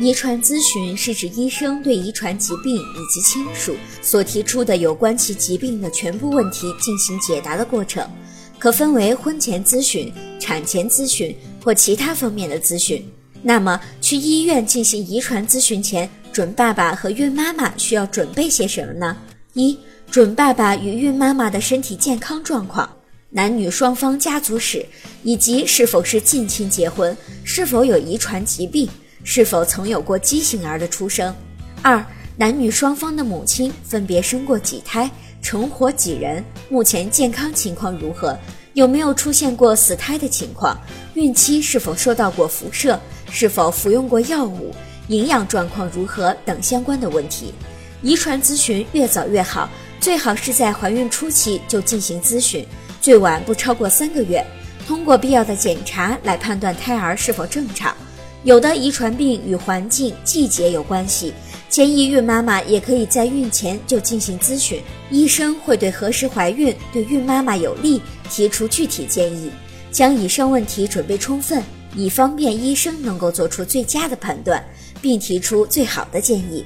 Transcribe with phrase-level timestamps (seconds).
[0.00, 8.08] 遗传咨询是指医生对遗传疾病以及亲属所提出的有关其疾病的全部问题进行解答的过程，
[8.60, 11.34] 可分为婚前咨询、产前咨询
[11.64, 13.04] 或其他方面的咨询。
[13.42, 19.16] 那么，去医院进行遗传咨询前，准爸爸和孕妈妈需要准备些什么呢？
[19.54, 19.76] 一、
[20.10, 22.88] 准爸爸与孕妈妈的身体健康状况、
[23.30, 24.86] 男女双方家族史，
[25.24, 28.88] 以及是否是近亲结婚、是否有遗传疾病。
[29.30, 31.36] 是否曾有过畸形儿的出生？
[31.82, 32.02] 二、
[32.34, 35.08] 男女双方的母亲分别生过几胎，
[35.42, 36.42] 成活几人？
[36.70, 38.34] 目前健康情况如何？
[38.72, 40.80] 有没有出现过死胎的情况？
[41.12, 42.98] 孕期是否受到过辐射？
[43.30, 44.74] 是否服用过药物？
[45.08, 46.34] 营养状况如何？
[46.46, 47.52] 等相关的问题。
[48.00, 49.68] 遗传咨询越早越好，
[50.00, 52.66] 最好是在怀孕初期就进行咨询，
[53.02, 54.42] 最晚不超过三个月，
[54.86, 57.94] 通过必要的检查来判断胎儿是否正常。
[58.44, 61.32] 有的遗传病与环境、季节有关系，
[61.68, 69.50] 建议孕妈妈也可以在孕前就进行咨询，医生会对何时怀孕对孕妈妈有利提出具体建议。
[69.90, 71.62] 将以上问题准备充分，
[71.96, 74.64] 以方便医生能够做出最佳的判断，
[75.02, 76.64] 并提出最好的建议。